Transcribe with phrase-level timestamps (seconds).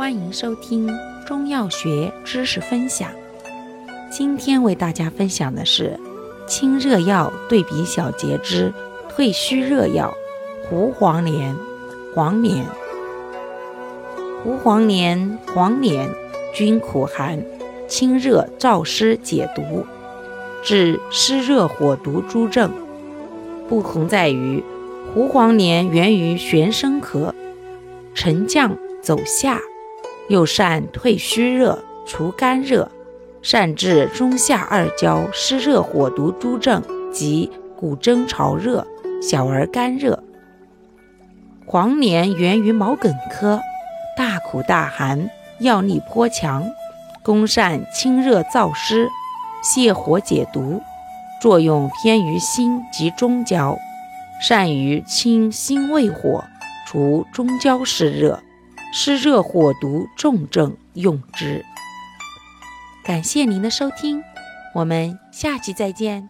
[0.00, 0.88] 欢迎收听
[1.26, 3.10] 中药学知识分享。
[4.10, 6.00] 今天为大家分享的是
[6.48, 8.72] 清热药对比小节之
[9.10, 10.16] 退虚热药
[10.62, 11.54] 胡黄连。
[12.14, 12.64] 黄连、
[14.42, 16.08] 胡黄连、黄连
[16.54, 17.44] 均苦寒，
[17.86, 19.84] 清热燥湿，解毒，
[20.62, 22.72] 治湿热火毒诸症。
[23.68, 24.64] 不同在于，
[25.12, 27.34] 胡黄连源于玄参壳，
[28.14, 29.60] 沉降走下，
[30.30, 31.76] 又善退虚热、
[32.06, 32.88] 除肝热，
[33.42, 36.80] 善治中下二焦湿热火毒诸症
[37.12, 38.86] 及骨蒸潮热、
[39.20, 40.22] 小儿肝热。
[41.66, 43.60] 黄连源于毛茛科，
[44.16, 46.64] 大苦大寒，药力颇强，
[47.24, 49.08] 功善清热燥湿、
[49.64, 50.80] 泻火解毒，
[51.42, 53.76] 作用偏于心及中焦，
[54.40, 56.44] 善于清心胃火，
[56.86, 58.40] 除中焦湿热、
[58.92, 61.64] 湿热火毒重症用之。
[63.04, 64.22] 感谢您的收听，
[64.74, 66.28] 我们下期再见。